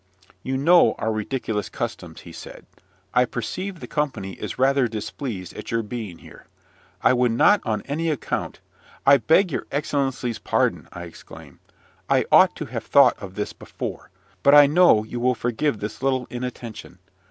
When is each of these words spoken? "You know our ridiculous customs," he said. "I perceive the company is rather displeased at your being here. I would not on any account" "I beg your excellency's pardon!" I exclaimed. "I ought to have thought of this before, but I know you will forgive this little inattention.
"You 0.41 0.57
know 0.57 0.93
our 0.97 1.11
ridiculous 1.11 1.69
customs," 1.69 2.21
he 2.21 2.31
said. 2.31 2.65
"I 3.13 3.23
perceive 3.25 3.79
the 3.81 3.85
company 3.87 4.33
is 4.33 4.57
rather 4.57 4.87
displeased 4.87 5.55
at 5.55 5.69
your 5.69 5.83
being 5.83 6.17
here. 6.17 6.47
I 7.03 7.13
would 7.13 7.33
not 7.33 7.61
on 7.65 7.83
any 7.83 8.09
account" 8.09 8.61
"I 9.05 9.17
beg 9.17 9.51
your 9.51 9.67
excellency's 9.71 10.39
pardon!" 10.39 10.87
I 10.91 11.03
exclaimed. 11.03 11.59
"I 12.09 12.25
ought 12.31 12.55
to 12.55 12.65
have 12.65 12.83
thought 12.85 13.15
of 13.19 13.35
this 13.35 13.53
before, 13.53 14.09
but 14.41 14.55
I 14.55 14.65
know 14.65 15.03
you 15.03 15.19
will 15.19 15.35
forgive 15.35 15.77
this 15.77 16.01
little 16.01 16.25
inattention. 16.31 16.97